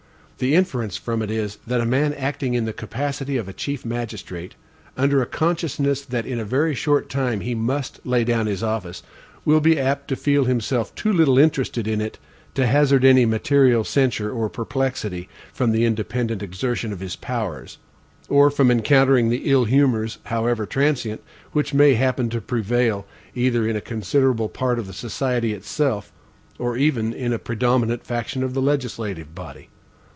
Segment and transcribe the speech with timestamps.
[0.43, 4.55] The inference from it is, that a man acting in the capacity of chief magistrate,
[4.97, 9.03] under a consciousness that in a very short time he MUST lay down his office,
[9.45, 12.17] will be apt to feel himself too little interested in it
[12.55, 17.77] to hazard any material censure or perplexity, from the independent exertion of his powers,
[18.27, 21.21] or from encountering the ill humors, however transient,
[21.51, 23.05] which may happen to prevail,
[23.35, 26.11] either in a considerable part of the society itself,
[26.57, 29.69] or even in a predominant faction in the legislative body.